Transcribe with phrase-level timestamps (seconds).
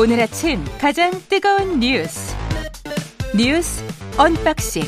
[0.00, 2.34] 오늘 아침 가장 뜨거운 뉴스
[3.36, 3.84] 뉴스
[4.18, 4.82] 언박싱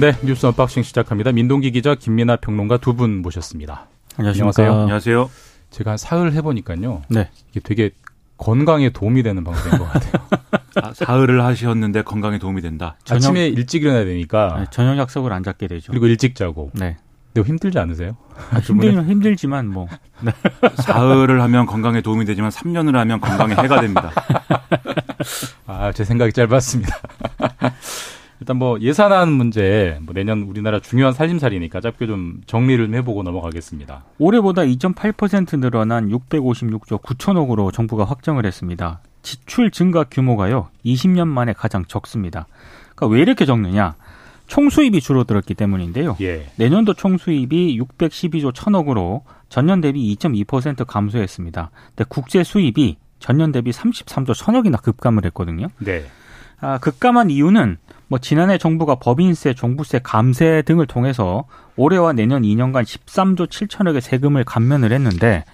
[0.00, 1.30] 네, 뉴스 언박싱 시작합니다.
[1.32, 3.86] 민동기 기자, 김민하 평론가 두 분 모셨습니다.
[4.16, 4.72] 안녕하세요.
[4.72, 5.30] 안녕하세요.
[5.70, 7.02] 제가 한 사흘 해보니까요.
[7.08, 7.30] 네.
[7.50, 7.90] 이게 되게
[8.36, 10.12] 건강에 도움이 되는 방송인 것 같아요.
[10.82, 12.96] 아, 사흘을 하셨는데 건강에 도움이 된다.
[13.04, 15.92] 저녁- 아침에 일찍 일어나야 되니까 네, 저녁 약속을 안 잡게 되죠.
[15.92, 16.70] 그리고 일찍 자고.
[16.74, 16.96] 네.
[17.34, 18.16] 근데 힘들지 않으세요?
[18.52, 19.88] 아, 힘들면 힘들지만 뭐
[20.76, 24.12] 사흘을 하면 건강에 도움이 되지만 3년을 하면 건강에 해가 됩니다.
[25.66, 26.96] 아, 제 생각이 짧았습니다.
[28.40, 34.04] 일단 뭐 예산안 문제, 뭐 내년 우리나라 중요한 살림살이니까 짧게 좀 정리를 좀 해보고 넘어가겠습니다.
[34.18, 39.00] 올해보다 2.8% 늘어난 656조 9천억으로 정부가 확정을 했습니다.
[39.22, 40.68] 지출 증가 규모가요.
[40.84, 42.46] 20년 만에 가장 적습니다.
[42.94, 43.96] 그러니까 왜 이렇게 적느냐?
[44.46, 46.16] 총 수입이 줄어들었기 때문인데요.
[46.20, 46.46] 예.
[46.56, 51.70] 내년도 총 수입이 612조 1천억으로 전년 대비 2.2% 감소했습니다.
[51.88, 55.68] 근데 국제 수입이 전년 대비 33조 1천억이나 급감을 했거든요.
[55.78, 56.04] 네.
[56.60, 61.44] 아, 급감한 이유는 뭐 지난해 정부가 법인세, 종부세 감세 등을 통해서
[61.76, 65.44] 올해와 내년 2년간 13조 7천억의 세금을 감면을 했는데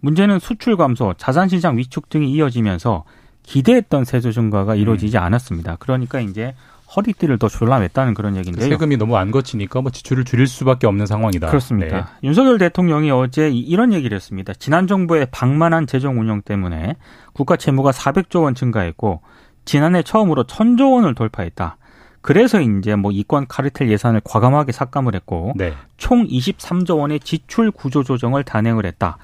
[0.00, 3.04] 문제는 수출 감소, 자산 시장 위축 등이 이어지면서
[3.42, 5.76] 기대했던 세수 증가가 이루어지지 않았습니다.
[5.78, 6.54] 그러니까 이제
[6.94, 8.68] 허리띠를 더 졸라맸다는 그런 얘기인데요.
[8.68, 11.48] 세금이 너무 안 거치니까 뭐 지출을 줄일 수밖에 없는 상황이다.
[11.48, 11.96] 그렇습니다.
[11.96, 12.04] 네.
[12.22, 14.52] 윤석열 대통령이 어제 이- 이런 얘기를 했습니다.
[14.54, 16.96] 지난 정부의 방만한 재정 운영 때문에
[17.32, 19.22] 국가 채무가 400조 원 증가했고
[19.64, 21.76] 지난해 처음으로 1000조 원을 돌파했다.
[22.20, 25.74] 그래서 이제 뭐 이권 카르텔 예산을 과감하게 삭감을 했고 네.
[25.96, 29.18] 총 23조 원의 지출 구조 조정을 단행을 했다.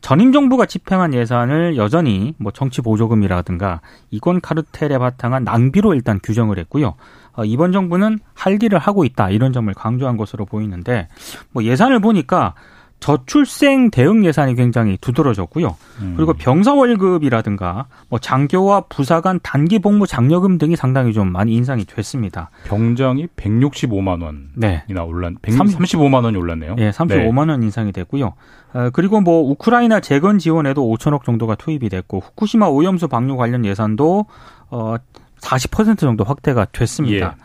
[0.00, 6.94] 전임 정부가 집행한 예산을 여전히 뭐 정치 보조금이라든가 이권 카르텔에 바탕한 낭비로 일단 규정을 했고요.
[7.32, 11.08] 어, 이번 정부는 할 일을 하고 있다 이런 점을 강조한 것으로 보이는데
[11.50, 12.54] 뭐 예산을 보니까
[13.00, 15.76] 저출생 대응 예산이 굉장히 두드러졌고요.
[16.00, 16.14] 음.
[16.16, 22.50] 그리고 병사 월급이라든가 뭐 장교와 부사관 단기 복무 장려금 등이 상당히 좀 많이 인상이 됐습니다.
[22.64, 24.84] 병장이 165만 원이나 네.
[25.00, 26.76] 올랐, 135만 원이 올랐네요.
[26.78, 28.34] 예, 35만 원 인상이 됐고요.
[28.74, 34.26] 어, 그리고 뭐 우크라이나 재건 지원에도 5천억 정도가 투입이 됐고 후쿠시마 오염수 방류 관련 예산도
[34.70, 34.96] 어,
[35.40, 37.36] 40% 정도 확대가 됐습니다.
[37.38, 37.42] 예.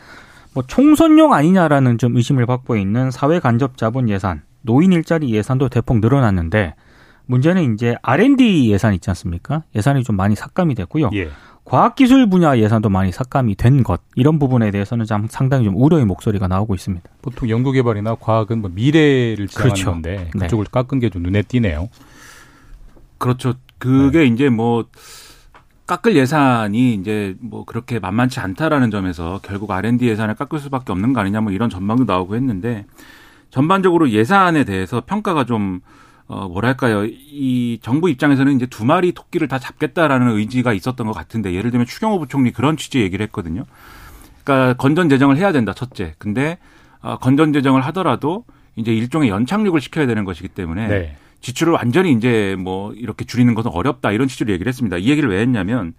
[0.54, 6.00] 뭐 총선용 아니냐라는 좀 의심을 받고 있는 사회 간접 자본 예산, 노인 일자리 예산도 대폭
[6.00, 6.74] 늘어났는데
[7.26, 9.64] 문제는 이제 R&D 예산 있지 않습니까?
[9.76, 11.10] 예산이 좀 많이 삭감이 됐고요.
[11.14, 11.30] 예.
[11.66, 16.48] 과학기술 분야 예산도 많이 삭감이 된 것 이런 부분에 대해서는 좀 상당히 좀 우려의 목소리가
[16.50, 17.10] 나오고 있습니다.
[17.22, 19.92] 보통 연구개발이나 과학은 뭐 미래를 지향하는 그렇죠.
[19.92, 20.40] 건데 네.
[20.42, 21.88] 그쪽을 깎은 게 좀 눈에 띄네요.
[23.18, 23.54] 그렇죠.
[23.78, 24.86] 그게 이제 뭐
[25.88, 31.22] 깎을 예산이 이제 뭐 그렇게 만만치 않다라는 점에서 결국 R&D 예산을 깎을 수밖에 없는 거
[31.22, 32.86] 아니냐 뭐 이런 전망도 나오고 했는데
[33.54, 35.82] 전반적으로 예산에 대해서 평가가 좀
[36.26, 37.06] 어, 뭐랄까요.
[37.06, 41.86] 이 정부 입장에서는 이제 두 마리 토끼를 다 잡겠다라는 의지가 있었던 것 같은데 예를 들면
[41.86, 43.66] 추경호 부총리 그런 취지 의 얘기를 했거든요.
[44.44, 46.16] 그러니까 건전 재정을 해야 된다 첫째.
[46.18, 46.58] 근데
[47.02, 48.44] 어, 건전 재정을 하더라도
[48.76, 51.16] 이제 일종의 연착륙을 시켜야 되는 것이기 때문에 네.
[51.42, 54.98] 지출을 완전히 이제 뭐 이렇게 줄이는 것은 어렵다 이런 취지로 얘기를 했습니다.
[54.98, 55.94] 이 얘기를 왜 했냐면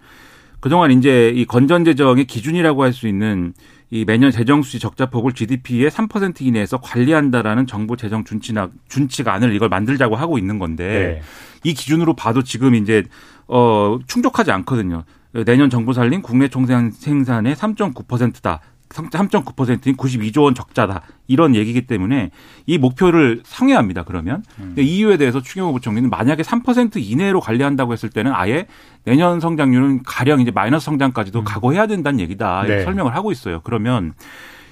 [0.65, 3.53] 그동안 이제 이 건전 재정의 기준이라고 할 수 있는
[3.91, 9.69] 이 매년 재정 수지 적자 폭을 GDP의 3% 이내에서 관리한다라는 정부 재정 준치나 준칙안을 이걸
[9.69, 11.69] 만들자고 하고 있는 건데 네.
[11.69, 13.03] 이 기준으로 봐도 지금 이제
[13.47, 15.03] 어 충족하지 않거든요.
[15.45, 18.61] 내년 정부 살림 국내 총생 생산의 3.9%다.
[18.89, 21.01] 3.9%인 92조 원 적자다.
[21.27, 22.31] 이런 얘기이기 때문에
[22.65, 24.03] 이 목표를 상회합니다.
[24.03, 24.43] 그러면.
[24.55, 28.67] 근데 이 이유에 대해서 추경호 부총리는 만약에 3% 이내로 관리한다고 했을 때는 아예
[29.03, 32.65] 내년 성장률은 가령 이제 마이너스 성장까지도 각오해야 된다는 얘기다.
[32.65, 32.83] 이렇게 네.
[32.83, 33.61] 설명을 하고 있어요.
[33.63, 34.13] 그러면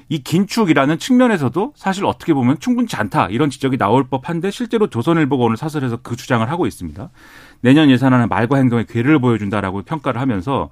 [0.09, 5.57] 이 긴축이라는 측면에서도 사실 어떻게 보면 충분치 않다 이런 지적이 나올 법한데 실제로 조선일보가 오늘
[5.57, 7.09] 사설에서 그 주장을 하고 있습니다.
[7.61, 10.69] 내년 예산안은 말과 행동의 괴를 보여준다라고 평가를 하면서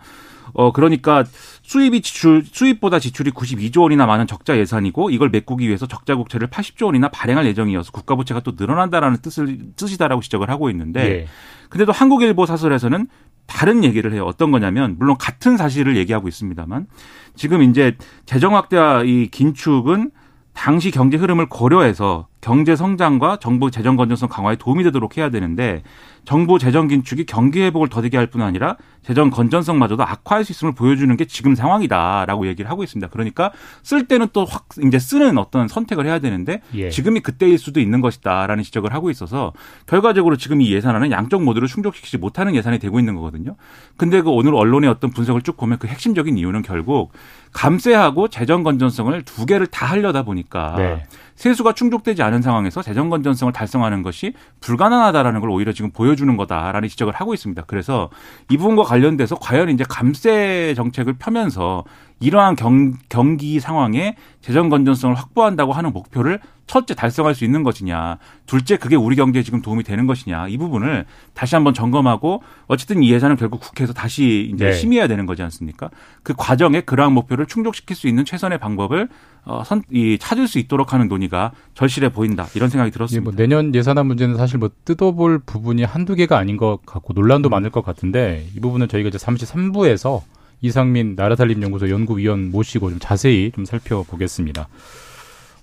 [0.53, 1.23] 어 그러니까
[1.63, 6.87] 수입이 지출 수입보다 지출이 92조 원이나 많은 적자 예산이고 이걸 메꾸기 위해서 적자 국채를 80조
[6.87, 11.27] 원이나 발행할 예정이어서 국가 부채가 또 늘어난다라는 뜻을 뜻이다라고 지적을 하고 있는데 예.
[11.69, 13.07] 근데도 한국일보 사설에서는
[13.47, 14.25] 다른 얘기를 해요.
[14.25, 16.87] 어떤 거냐면 물론 같은 사실을 얘기하고 있습니다만
[17.35, 20.11] 지금 이제 재정 확대와 이 긴축은
[20.53, 25.83] 당시 경제 흐름을 고려해서 경제 성장과 정부 재정 건전성 강화에 도움이 되도록 해야 되는데
[26.25, 31.15] 정부 재정 긴축이 경기 회복을 더디게 할 뿐 아니라 재정 건전성마저도 악화할 수 있음을 보여주는
[31.17, 33.09] 게 지금 상황이다라고 얘기를 하고 있습니다.
[33.09, 33.51] 그러니까
[33.83, 36.89] 쓸 때는 또 확 이제 쓰는 어떤 선택을 해야 되는데 예.
[36.89, 39.53] 지금이 그때일 수도 있는 것이다라는 지적을 하고 있어서
[39.87, 43.55] 결과적으로 지금 이 예산안은 양쪽 모두를 충족시키지 못하는 예산이 되고 있는 거거든요.
[43.97, 47.11] 근데 그 오늘 언론의 어떤 분석을 쭉 보면 그 핵심적인 이유는 결국
[47.53, 51.03] 감세하고 재정 건전성을 두 개를 다 하려다 보니까 네.
[51.41, 57.15] 세수가 충족되지 않은 상황에서 재정 건전성을 달성하는 것이 불가능하다라는 걸 오히려 지금 보여주는 거다라는 지적을
[57.15, 57.63] 하고 있습니다.
[57.65, 58.11] 그래서
[58.51, 61.83] 이 부분과 관련돼서 과연 이제 감세 정책을 펴면서
[62.21, 68.77] 이러한 경, 경기 상황에 재정 건전성을 확보한다고 하는 목표를 첫째 달성할 수 있는 것이냐, 둘째
[68.77, 73.35] 그게 우리 경제에 지금 도움이 되는 것이냐 이 부분을 다시 한번 점검하고 어쨌든 이 예산은
[73.35, 74.71] 결국 국회에서 다시 이제 네.
[74.71, 75.89] 심의해야 되는 거지 않습니까?
[76.23, 79.09] 그 과정에 그러한 목표를 충족시킬 수 있는 최선의 방법을
[79.43, 83.23] 어, 선, 이, 찾을 수 있도록 하는 논의가 절실해 보인다 이런 생각이 예, 들었습니다.
[83.23, 87.69] 뭐 내년 예산안 문제는 사실 뭐 뜯어볼 부분이 한두 개가 아닌 것 같고 논란도 많을
[87.71, 90.21] 것 같은데 이 부분은 저희가 이제 33부에서
[90.61, 94.67] 이상민 나라살림연구소 연구위원 모시고 좀 자세히 좀 살펴보겠습니다.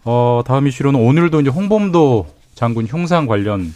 [0.04, 3.72] 어, 다음 이슈로는 오늘도 이제 홍범도 장군 흉상 관련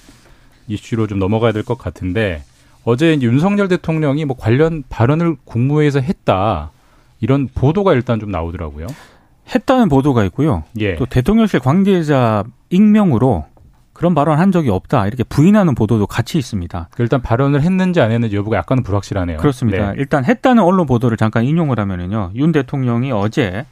[0.69, 2.43] 이슈로 좀 넘어가야 될 것 같은데
[2.85, 6.71] 어제 이제 윤석열 대통령이 뭐 관련 발언을 국무회에서 했다
[7.21, 8.87] 이런 보도가 일단 좀 나오더라고요.
[9.55, 10.65] 했다는 보도가 있고요.
[10.81, 10.97] 예.
[10.97, 13.45] 또 대통령실 관계자 익명으로
[13.93, 16.89] 그런 발언 한 적이 없다 이렇게 부인하는 보도도 같이 있습니다.
[16.99, 19.39] 일단 발언을 했는지 안 했는지 여부가 약간은 불확실하네요.
[19.39, 19.93] 그렇습니다.
[19.93, 19.95] 네.
[19.99, 22.33] 일단 했다는 언론 보도를 잠깐 인용을 하면은요.
[22.35, 23.67] 윤 대통령이 어제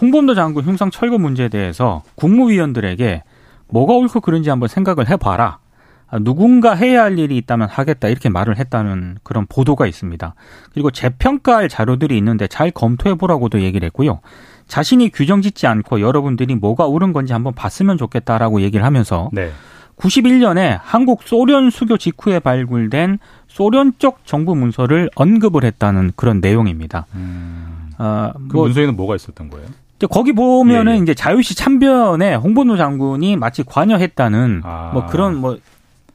[0.00, 3.22] 홍범도 장군 흉상 철거 문제에 대해서 국무위원들에게
[3.68, 5.58] 뭐가 옳고 그른지 한번 생각을 해봐라.
[6.08, 10.34] 아, 누군가 해야 할 일이 있다면 하겠다 이렇게 말을 했다는 그런 보도가 있습니다.
[10.72, 14.20] 그리고 재평가할 자료들이 있는데 잘 검토해 보라고도 얘기를 했고요.
[14.72, 19.50] 자신이 규정 짓지 않고 여러분들이 뭐가 옳은 건지 한번 봤으면 좋겠다라고 얘기를 하면서 네.
[19.98, 27.04] 91년에 한국 소련 수교 직후에 발굴된 소련 쪽 정부 문서를 언급을 했다는 그런 내용입니다.
[27.98, 29.66] 아, 그뭐 문서에는 뭐가 있었던 거예요?
[29.98, 31.02] 이제 거기 보면은 예, 예.
[31.02, 34.90] 이제 자유시 참변에 홍범도 장군이 마치 관여했다는 아.
[34.94, 35.58] 뭐 그런 뭐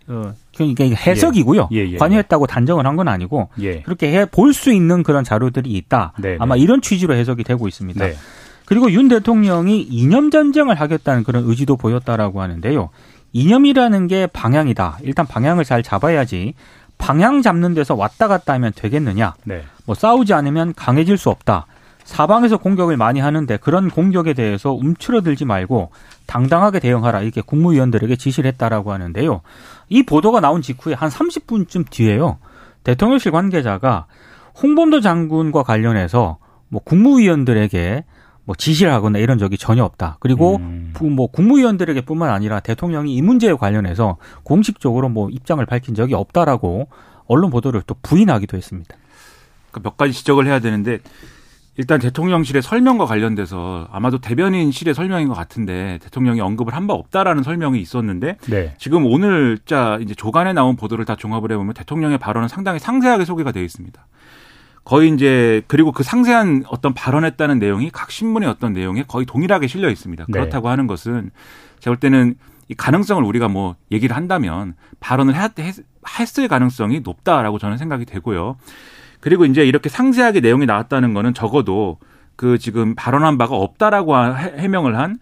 [0.07, 1.69] 어, 그러니까 해석이고요.
[1.74, 1.98] 예, 예, 예.
[1.98, 3.81] 관여했다고 단정을 한 건 아니고 예.
[3.81, 6.13] 그렇게 해 볼 수 있는 그런 자료들이 있다.
[6.18, 6.62] 네, 아마 네.
[6.62, 8.03] 이런 취지로 해석이 되고 있습니다.
[8.03, 8.15] 네.
[8.67, 12.89] 그리고 윤 대통령이 이념 전쟁을 하겠다는 그런 의지도 보였다라고 하는데요.
[13.31, 14.97] 이념이라는 게 방향이다.
[15.03, 16.53] 일단 방향을 잘 잡아야지.
[16.97, 19.35] 방향 잡는 데서 왔다 갔다 하면 되겠느냐?
[19.45, 19.63] 네.
[19.85, 21.65] 뭐 싸우지 않으면 강해질 수 없다.
[22.03, 25.91] 사방에서 공격을 많이 하는데 그런 공격에 대해서 움츠러들지 말고
[26.25, 27.21] 당당하게 대응하라.
[27.21, 29.39] 이렇게 국무위원들에게 지시를 했다라고 하는데요.
[29.87, 32.37] 이 보도가 나온 직후에 한 30분쯤 뒤에요.
[32.83, 34.07] 대통령실 관계자가
[34.61, 36.37] 홍범도 장군과 관련해서
[36.67, 38.03] 뭐 국무위원들에게
[38.47, 40.15] 뭐 지시를 하거나 이런 적이 전혀 없다.
[40.21, 40.91] 그리고 음.
[40.94, 46.88] 부- 뭐 국무위원들에게뿐만 아니라 대통령이 이 문제에 관련해서 공식적으로 뭐 입장을 밝힌 적이 없다라고
[47.27, 48.95] 언론 보도를 또 부인하기도 했습니다.
[49.71, 50.99] 그몇 가지 지적을 해야 되는데
[51.75, 57.81] 일단 대통령실의 설명과 관련돼서 아마도 대변인실의 설명인 것 같은데 대통령이 언급을 한 바 없다라는 설명이
[57.81, 58.73] 있었는데 네.
[58.79, 63.51] 지금 오늘 자 이제 조간에 나온 보도를 다 종합을 해보면 대통령의 발언은 상당히 상세하게 소개가
[63.51, 64.07] 되어 있습니다.
[64.88, 69.89] 거의 이제 그리고 그 상세한 어떤 발언했다는 내용이 각 신문의 어떤 내용에 거의 동일하게 실려
[69.89, 70.24] 있습니다.
[70.30, 70.31] 네.
[70.31, 71.30] 그렇다고 하는 것은
[71.81, 72.36] 제가 볼 때는
[72.69, 75.84] 이 가능성을 우리가 뭐 얘기를 한다면 발언을 했, 했-
[76.18, 78.56] 했을 가능성이 높다라고 저는 생각이 되고요.
[79.19, 81.98] 그리고 이제 이렇게 상세하게 내용이 나왔다는 거는 적어도
[82.38, 85.19] 그 지금 발언한 바가 없다라고 해명을 한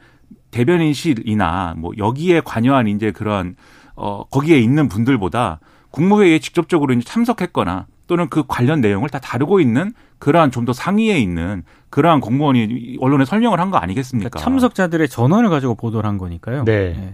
[0.52, 3.56] 대변인실이나 뭐 여기에 관여한 이제 그런
[3.96, 5.60] 어 거기에 있는 분들보다
[5.90, 11.19] 국무회의에 직접적으로 이제 참석했거나 또는 그 관련 내용을 다 다루고 있는 그러한 좀 더 상위에
[11.19, 14.30] 있는 그러한 공무원이 언론에 설명을 한 거 아니겠습니까?
[14.30, 16.63] 그러니까 참석자들의 전원을 가지고 보도를 한 거니까요.
[16.66, 16.72] 네.
[16.98, 17.13] 예.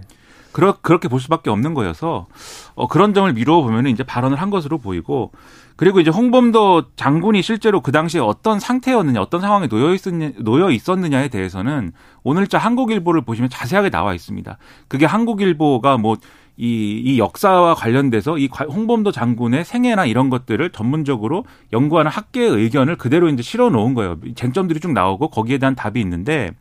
[0.52, 2.28] 그러, 그렇게 볼 수밖에 없는 거여서
[2.76, 5.32] 어, 그런 점을 미루어 보면 이제 발언을 한 것으로 보이고
[5.78, 11.30] 그리고 이제 홍범도 장군이 실제로 그 당시에 어떤 상태였느냐 어떤 상황에 놓여 있었느 놓여 있었느냐에
[11.30, 11.94] 대해서는
[12.24, 14.58] 오늘자 한국일보를 보시면 자세하게 나와 있습니다.
[14.90, 16.18] 그게 한국일보가 뭐
[16.58, 22.98] 이, 이 역사와 관련돼서 이 관- 홍범도 장군의 생애나 이런 것들을 전문적으로 연구하는 학계의 의견을
[22.98, 24.18] 그대로 이제 실어 놓은 거예요.
[24.36, 26.52] 쟁점들이 쭉 나오고 거기에 대한 답이 있는데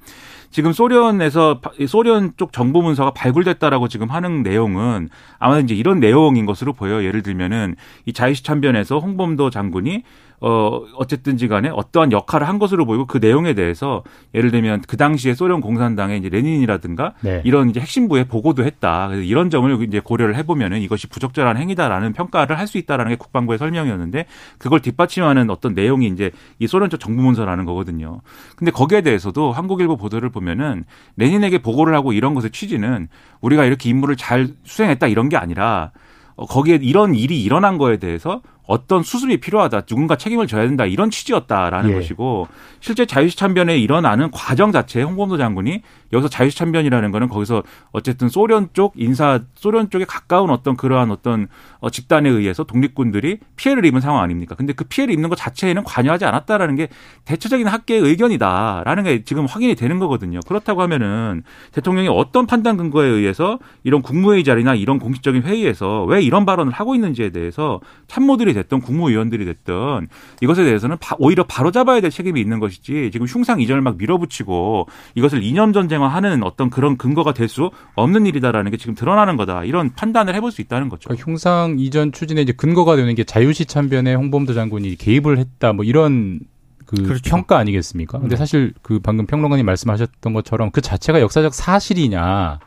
[0.51, 6.73] 지금 소련에서 소련 쪽 정보 문서가 발굴됐다라고 지금 하는 내용은 아마 이제 이런 내용인 것으로
[6.73, 7.05] 보여요.
[7.05, 10.03] 예를 들면은 이 자유시 참변에서 홍범도 장군이
[10.41, 14.03] 어 어쨌든지 간에 어떠한 역할을 한 것으로 보이고 그 내용에 대해서
[14.35, 17.43] 예를 들면 그 당시에 소련 공산당의 이제 레닌이라든가 네.
[17.45, 19.09] 이런 이제 핵심부에 보고도 했다.
[19.09, 23.59] 그래서 이런 점을 이제 고려를 해보면은 이것이 부적절한 행위다라는 평가를 할 수 있다라는 게 국방부의
[23.59, 24.27] 설명이었는데
[24.59, 28.21] 그걸 뒷받침하는 어떤 내용이 이제 이 소련 쪽 정부 문서라는 거거든요.
[28.57, 30.85] 근데 거기에 대해서도 한국일보 보도를 보면은
[31.17, 33.09] 레닌에게 보고를 하고 이런 것의 취지는
[33.41, 35.91] 우리가 이렇게 임무를 잘 수행했다 이런 게 아니라
[36.37, 39.81] 어, 거기에 이런 일이 일어난 거에 대해서 어떤 수습이 필요하다.
[39.81, 40.87] 누군가 책임을 져야 된다.
[40.87, 41.95] 이런 취지였다라는 예.
[41.95, 42.47] 것이고
[42.79, 48.69] 실제 자유시 참변에 일어나는 과정 자체에 홍범도 장군이 여기서 자유시 참변이라는 거는 거기서 어쨌든 소련
[48.73, 51.49] 쪽 인사 소련 쪽에 가까운 어떤 그러한 어떤
[51.81, 54.55] 어, 집단에 의해서 독립군들이 피해를 입은 상황 아닙니까?
[54.55, 56.89] 근데 그 피해를 입는 것 자체에는 관여하지 않았다라는 게
[57.25, 60.39] 대체적인 학계의 의견이다라는 게 지금 확인이 되는 거거든요.
[60.47, 66.47] 그렇다고 하면은 대통령이 어떤 판단 근거에 의해서 이런 국무회의 자리나 이런 공식적인 회의에서 왜 이런
[66.47, 70.09] 발언을 하고 있는지에 대해서 참모들이 됐던 국무위원들이 됐던
[70.41, 75.43] 이것에 대해서는 바- 오히려 바로잡아야 될 책임이 있는 것이지 지금 흉상 이전을 막 밀어붙이고 이것을
[75.43, 80.35] 이념 전쟁화하는 어떤 그런 근거가 될 수 없는 일이다라는 게 지금 드러나는 거다 이런 판단을
[80.37, 81.09] 해볼 수 있다는 거죠.
[81.09, 85.85] 그러니까 흉상 이전 추진에 이제 근거가 되는 게 자유시 참변에 홍범도 장군이 개입을 했다 뭐
[85.85, 86.41] 이런
[86.87, 87.23] 그 그렇죠.
[87.31, 88.19] 평가 아니겠습니까?
[88.19, 88.37] 근데 네.
[88.37, 92.59] 사실 그 방금 평론가님 말씀하셨던 것처럼 그 자체가 역사적 사실이냐에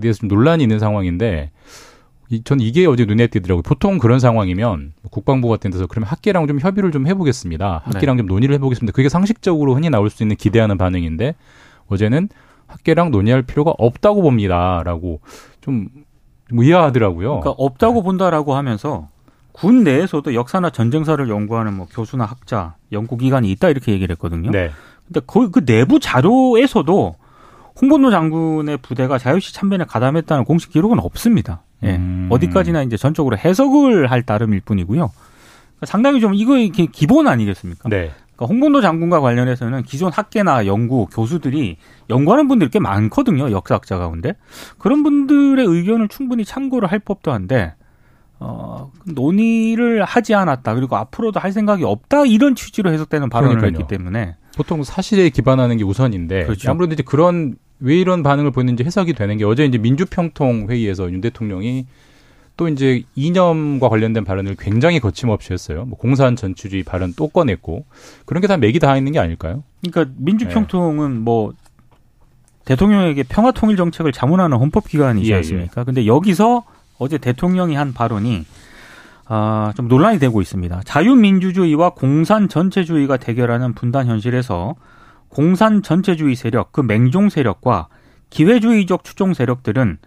[0.00, 1.50] 대해서 좀 논란이 있는 상황인데
[2.30, 3.62] 이, 전 이게 어제 눈에 띄더라고요.
[3.62, 7.82] 보통 그런 상황이면 국방부 같은 데서 그러면 학계랑 좀 협의를 좀 해보겠습니다.
[7.84, 8.94] 학계랑 좀 논의를 해보겠습니다.
[8.94, 11.34] 그게 상식적으로 흔히 나올 수 있는 기대하는 반응인데
[11.88, 12.28] 어제는
[12.66, 15.20] 학계랑 논의할 필요가 없다고 봅니다라고
[15.62, 15.88] 좀,
[16.48, 17.40] 좀 의아하더라고요.
[17.40, 19.08] 그러니까 없다고 본다라고 하면서
[19.52, 24.50] 군 내에서도 역사나 전쟁사를 연구하는 뭐 교수나 학자, 연구기관이 있다 이렇게 얘기를 했거든요.
[24.50, 24.70] 네.
[25.06, 27.16] 근데 그, 그 내부 자료에서도
[27.80, 31.62] 홍범도 장군의 부대가 자유시 참변에 가담했다는 공식 기록은 없습니다.
[31.84, 31.96] 예.
[31.96, 32.28] 음.
[32.30, 35.10] 어디까지나 이제 전적으로 해석을 할 따름일 뿐이고요.
[35.10, 37.88] 그러니까 상당히 좀 이거 이게 기본 아니겠습니까?
[37.88, 38.10] 네.
[38.36, 41.76] 그러니까 홍범도 장군과 관련해서는 기존 학계나 연구 교수들이
[42.10, 43.50] 연구하는 분들이 꽤 많거든요.
[43.50, 44.34] 역사학자 가운데
[44.78, 47.74] 그런 분들의 의견을 충분히 참고를 할 법도 한데
[48.40, 50.74] 어, 논의를 하지 않았다.
[50.74, 52.24] 그리고 앞으로도 할 생각이 없다.
[52.26, 53.80] 이런 취지로 해석되는 발언을 그러니까요.
[53.82, 56.70] 했기 때문에 보통 사실에 기반하는 게 우선인데 그렇죠.
[56.70, 61.20] 아무래도 이제 그런 왜 이런 반응을 보이는지 해석이 되는 게 어제 이제 민주평통 회의에서 윤
[61.20, 61.86] 대통령이
[62.56, 65.84] 또 이제 이념과 관련된 발언을 굉장히 거침없이 했어요.
[65.84, 67.84] 뭐 공산 전투주의 발언 또 꺼냈고
[68.26, 69.62] 그런 게 다 맥이 다 있는 게 아닐까요?
[69.88, 71.52] 그러니까 민주평통은 뭐
[72.64, 75.36] 대통령에게 평화 통일 정책을 자문하는 헌법 기관이지 예, 예.
[75.36, 75.84] 않습니까?
[75.84, 76.64] 근데 여기서
[76.98, 78.44] 어제 대통령이 한 발언이
[79.26, 80.82] 아, 좀 논란이 되고 있습니다.
[80.84, 84.74] 자유민주주의와 공산 전체주의가 대결하는 분단 현실에서
[85.28, 87.88] 공산 전체주의 세력, 그 맹종 세력과
[88.30, 89.98] 기회주의적 추종 세력들은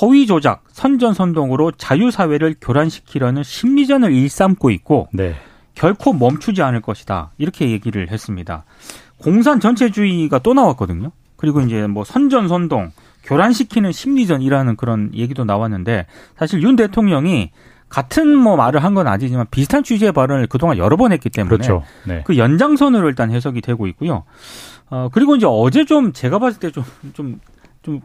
[0.00, 5.36] 허위 조작, 선전선동으로 자유사회를 교란시키려는 심리전을 일삼고 있고 네.
[5.74, 7.32] 결코 멈추지 않을 것이다.
[7.38, 8.64] 이렇게 얘기를 했습니다.
[9.18, 11.10] 공산 전체주의가 또 나왔거든요.
[11.36, 12.92] 그리고 이제 뭐 선전선동,
[13.24, 17.50] 교란시키는 심리전이라는 그런 얘기도 나왔는데 사실 윤 대통령이
[17.94, 21.82] 같은 뭐 말을 한 건 아니지만 비슷한 취지의 발언을 그동안 여러 번 했기 때문에 그렇죠.
[22.06, 22.22] 네.
[22.24, 24.24] 그 연장선으로 일단 해석이 되고 있고요.
[24.90, 27.40] 어, 그리고 이제 어제 좀 제가 봤을 때 좀, 좀,
[27.82, 28.00] 좀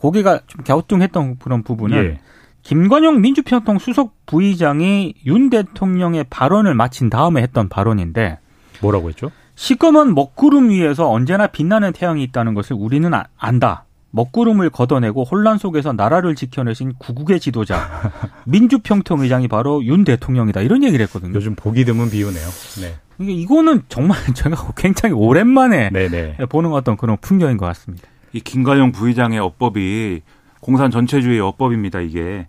[0.00, 2.20] 고개가 좀 갸우뚱했던 그런 부분은 예.
[2.62, 8.38] 김관영 민주평통 수석 부의장이 윤 대통령의 발언을 마친 다음에 했던 발언인데
[8.82, 9.30] 뭐라고 했죠?
[9.54, 13.84] 시꺼먼 먹구름 위에서 언제나 빛나는 태양이 있다는 것을 우리는 아- 안다.
[14.12, 18.12] 먹구름을 걷어내고 혼란 속에서 나라를 지켜내신 구국의 지도자
[18.46, 21.34] 민주평통 의장이 바로 윤 대통령이다 이런 얘기를 했거든요.
[21.34, 22.48] 요즘 보기 드문 비유네요.
[22.80, 22.94] 네.
[23.18, 26.36] 이게 이거는 정말 제가 굉장히 오랜만에 네, 네.
[26.48, 28.08] 보는 어떤 그런 풍경인 것 같습니다.
[28.32, 30.22] 이 김관영 부의장의 어법이
[30.60, 32.00] 공산 전체주의 어법입니다.
[32.00, 32.46] 이게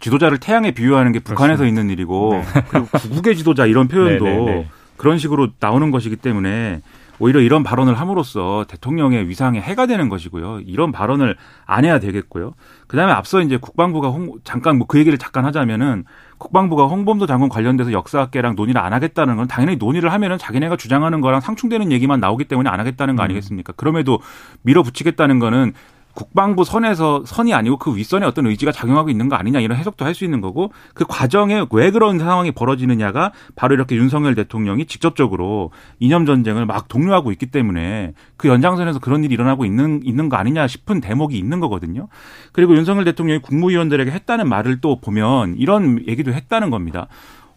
[0.00, 4.68] 지도자를 태양에 비유하는 게 북한에서 있는 일이고 그리고 구국의 지도자 이런 표현도 네, 네, 네.
[4.96, 6.80] 그런 식으로 나오는 것이기 때문에
[7.20, 10.60] 오히려 이런 발언을 함으로써 대통령의 위상에 해가 되는 것이고요.
[10.66, 11.36] 이런 발언을
[11.66, 12.54] 안 해야 되겠고요.
[12.88, 16.04] 그다음에 앞서 이제 국방부가 홍, 잠깐 뭐 그 얘기를 잠깐 하자면은
[16.38, 21.40] 국방부가 홍범도 장군 관련돼서 역사학계랑 논의를 안 하겠다는 건 당연히 논의를 하면은 자기네가 주장하는 거랑
[21.40, 23.74] 상충되는 얘기만 나오기 때문에 안 하겠다는 거 아니겠습니까?
[23.74, 24.20] 그럼에도
[24.62, 25.74] 밀어붙이겠다는 거는
[26.14, 30.10] 국방부 선에서 선이 아니고 그 윗선에 어떤 의지가 작용하고 있는 거 아니냐 이런 해석도 할
[30.14, 36.26] 수 있는 거고 그 과정에 왜 그런 상황이 벌어지느냐가 바로 이렇게 윤석열 대통령이 직접적으로 이념
[36.26, 41.00] 전쟁을 막 독려하고 있기 때문에 그 연장선에서 그런 일이 일어나고 있는 있는 거 아니냐 싶은
[41.00, 42.08] 대목이 있는 거거든요.
[42.52, 47.06] 그리고 윤석열 대통령이 국무위원들에게 했다는 말을 또 보면 이런 얘기도 했다는 겁니다.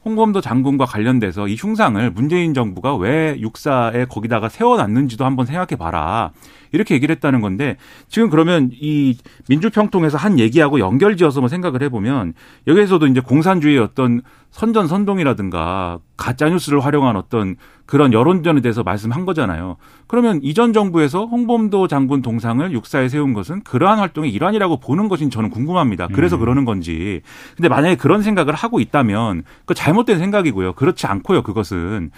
[0.06, 6.32] 홍범도 장군과 관련돼서 이 흉상을 문재인 정부가 왜 육사에 거기다가 세워놨는지도 한번 생각해 봐라.
[6.74, 7.77] 이렇게 얘기를 했다는 건데
[8.10, 9.15] 지금 그러면 이
[9.48, 12.34] 민주평통에서 한 얘기하고 연결지어서 뭐 생각을 해보면
[12.68, 19.77] 여기에서도 이제 공산주의의 어떤 선전선동이라든가 가짜뉴스를 활용한 어떤 그런 여론전에 대해서 말씀한 거잖아요.
[20.08, 25.50] 그러면 이전 정부에서 홍범도 장군 동상을 육사에 세운 것은 그러한 활동의 일환이라고 보는 것인 저는
[25.50, 26.08] 궁금합니다.
[26.08, 27.22] 그래서 그러는 건지.
[27.56, 30.74] 근데 만약에 그런 생각을 하고 있다면 그 잘못된 생각이고요.
[30.74, 31.42] 그렇지 않고요.
[31.42, 32.12] 그것은.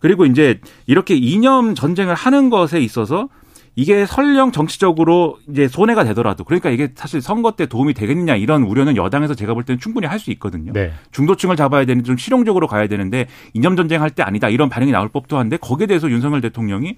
[0.00, 3.28] 그리고 이제 이렇게 이념 전쟁을 하는 것에 있어서
[3.74, 8.96] 이게 설령 정치적으로 이제 손해가 되더라도 그러니까 이게 사실 선거 때 도움이 되겠느냐 이런 우려는
[8.96, 10.72] 여당에서 제가 볼 때는 충분히 할 수 있거든요.
[10.72, 10.92] 네.
[11.10, 15.08] 중도층을 잡아야 되는데 좀 실용적으로 가야 되는데 이념 전쟁 할 때 아니다 이런 반응이 나올
[15.08, 16.96] 법도 한데 거기에 대해서 윤석열 대통령이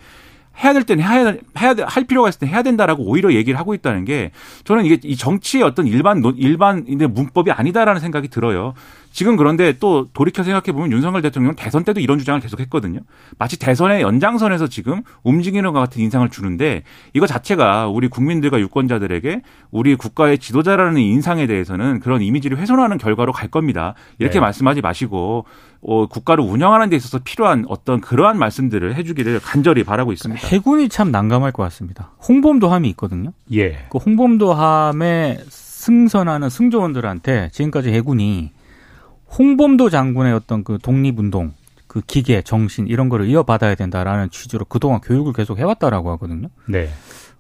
[0.63, 4.05] 해야 될 때는 해야 해야 할 필요가 있을 때 해야 된다라고 오히려 얘기를 하고 있다는
[4.05, 4.31] 게
[4.65, 8.75] 저는 이게 이 정치의 어떤 일반 일반인의 문법이 아니다라는 생각이 들어요.
[9.15, 12.99] 지금 그런데 또 돌이켜 생각해 보면 윤석열 대통령은 대선 때도 이런 주장을 계속했거든요.
[13.39, 19.95] 마치 대선의 연장선에서 지금 움직이는 것 같은 인상을 주는데 이거 자체가 우리 국민들과 유권자들에게 우리
[19.95, 23.95] 국가의 지도자라는 인상에 대해서는 그런 이미지를 훼손하는 결과로 갈 겁니다.
[24.19, 24.41] 이렇게 네.
[24.41, 25.45] 말씀하지 마시고
[25.83, 30.45] 어, 국가를 운영하는 데 있어서 필요한 어떤 그러한 말씀들을 해주기를 간절히 바라고 있습니다.
[30.49, 32.11] 해군이 참 난감할 것 같습니다.
[32.29, 33.33] 홍범도함이 있거든요.
[33.53, 33.87] 예.
[33.91, 38.51] 그 홍범도함에 승선하는 승조원들한테 지금까지 해군이
[39.37, 41.53] 홍범도 장군의 어떤 그 독립운동,
[41.87, 46.49] 그 기계, 정신 이런 거를 이어받아야 된다라는 취지로 그동안 교육을 계속 해왔다라고 하거든요.
[46.67, 46.89] 네.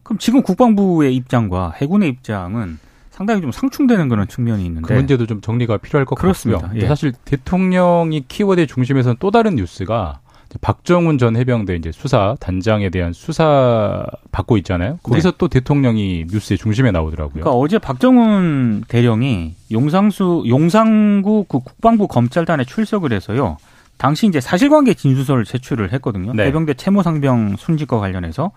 [0.02, 2.78] 그럼 지금 국방부의 입장과 해군의 입장은
[3.10, 6.62] 상당히 좀 상충되는 그런 측면이 있는데 그 문제도 좀 정리가 필요할 것 그렇습니다.
[6.62, 6.82] 같고요.
[6.82, 6.88] 예.
[6.88, 10.20] 사실 대통령이 키워드의 중심에서는 또 다른 뉴스가
[10.60, 14.98] 박정훈 전 해병대 이제 수사 단장에 대한 수사 받고 있잖아요.
[15.02, 15.36] 거기서 네.
[15.38, 17.42] 또 대통령이 뉴스의 중심에 나오더라고요.
[17.42, 23.56] 그러니까 어제 박정훈 대령이 용상수 용상구 그 국방부 검찰단에 출석을 해서요.
[23.96, 26.32] 당시 이제 사실관계 진술서를 제출을 했거든요.
[26.34, 26.46] 네.
[26.46, 28.50] 해병대 채모 상병 순직과 관련해서.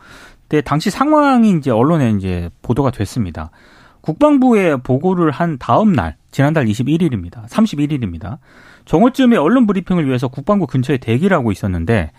[0.48, 3.51] 근데 당시 상황이 이제 언론에 이제 보도가 됐습니다.
[4.07, 7.45] 국방부에 보고를 한 다음 날 지난달 21일입니다.
[7.47, 8.37] 31일입니다.
[8.85, 12.11] 정오쯤에 언론 브리핑을 위해서 국방부 근처에 대기를 하고 있었는데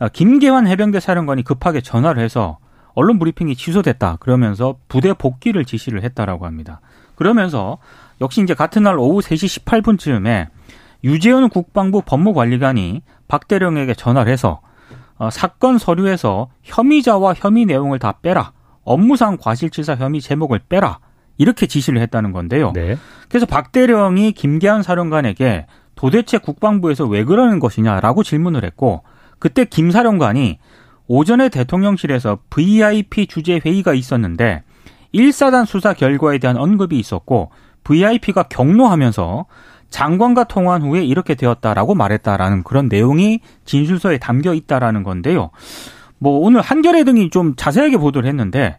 [0.00, 2.58] 아, 김계환 해병대 사령관이 급하게 전화를 해서
[2.94, 4.16] 언론 브리핑이 취소됐다.
[4.16, 6.80] 그러면서 부대 복귀를 지시를 했다라고 합니다.
[7.14, 7.78] 그러면서
[8.20, 10.48] 역시 이제 같은 날 오후 3시 18분쯤에
[11.04, 14.60] 유재현 국방부 법무관리관이 박 대령에게 전화를 해서
[15.18, 18.50] 어, 사건 서류에서 혐의자와 혐의 내용을 다 빼라.
[18.82, 20.98] 업무상 과실치사 혐의 제목을 빼라.
[21.38, 22.72] 이렇게 지시를 했다는 건데요.
[22.74, 22.96] 네.
[23.28, 29.02] 그래서 박 대령이 김계한 사령관에게 도대체 국방부에서 왜 그러는 것이냐라고 질문을 했고
[29.38, 30.58] 그때 김 사령관이
[31.08, 34.62] 오전에 대통령실에서 VIP 주재 회의가 있었는데
[35.14, 37.50] 1사단 수사 결과에 대한 언급이 있었고
[37.84, 39.46] VIP가 경로하면서
[39.90, 45.50] 장관과 통화한 후에 이렇게 되었다라고 말했다라는 그런 내용이 진술서에 담겨 있다라는 건데요.
[46.18, 48.78] 뭐 오늘 한겨레 등이 좀 자세하게 보도를 했는데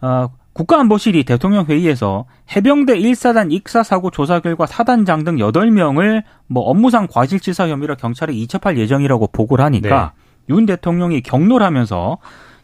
[0.00, 0.28] 어,
[0.58, 7.68] 국가안보실이 대통령 회의에서 해병대 1사단 익사 사고 조사 결과 사단장 등 8명을 뭐 업무상 과실치사
[7.68, 10.14] 혐의로 경찰에 이첩할 예정이라고 보고를 하니까
[10.48, 10.54] 네.
[10.54, 12.18] 윤 대통령이 경로를 하면서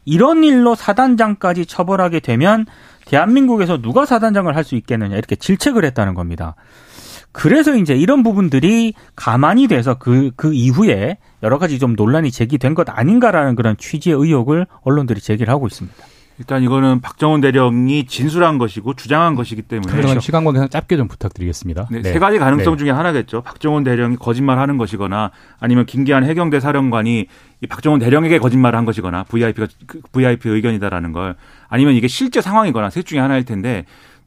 [0.04, 2.66] 이런 일로 사단장까지 처벌하게 되면
[3.06, 6.56] 대한민국에서 누가 사단장을 할 수 있겠느냐 이렇게 질책을 했다는 겁니다.
[7.30, 12.88] 그래서 이제 이런 부분들이 가만히 돼서 그, 그 이후에 여러 가지 좀 논란이 제기된 것
[12.88, 16.13] 아닌가라는 그런 취지의 의혹을 언론들이 제기를 하고 있습니다.
[16.38, 21.88] 일단 이거는 박정훈 대령이 진술한 것이고 주장한 것이기 때문에 그동안 시간 관계상 짧게 좀 부탁드리겠습니다.
[21.90, 22.12] 네, 네.
[22.12, 22.78] 세 가지 가능성 네.
[22.78, 23.42] 중에 하나겠죠.
[23.42, 27.26] 박정훈 대령이 거짓말하는 것이거나 아니면 김기한 해경대 사령관이
[27.60, 29.68] 이 박정훈 대령에게 거짓말을 한 것이거나 VIP가
[30.12, 31.36] VIP 그 의견이다라는 걸
[31.68, 33.84] 아니면 이게 실제 상황이거나 셋 중에 하나일 텐데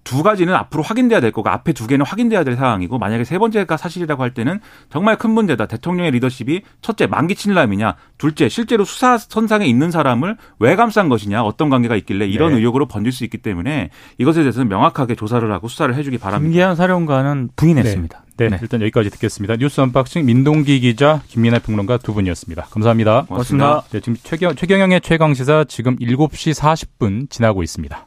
[0.08, 3.76] 두 가지는 앞으로 확인돼야 될 거고 앞에 두 개는 확인돼야 될 상황이고 만약에 세 번째가
[3.76, 5.65] 사실이라고 할 때는 정말 큰 문제다.
[5.65, 11.70] 대통령의 리더십이 첫째 만기 친남이냐, 둘째 실제로 수사 선상에 있는 사람을 왜 감싼 것이냐, 어떤
[11.70, 12.60] 관계가 있길래 이런 네.
[12.60, 16.48] 의혹으로 번질 수 있기 때문에 이것에 대해서는 명확하게 조사를 하고 수사를 해주기 바랍니다.
[16.48, 18.24] 김기한 사령관은 부인했습니다.
[18.38, 18.46] 네.
[18.46, 18.60] 네, 네.
[18.62, 19.58] 일단 여기까지 듣겠습니다.
[19.58, 22.67] 뉴스 언박싱 민동기 기자, 김민하 평론가 두 분이었습니다.
[22.70, 23.26] 감사합니다.
[23.26, 23.84] 고맙습니다.
[23.91, 28.06] 네, 지금 최경, 최경영의 최강시사 지금 7시 40분 지나고 있습니다.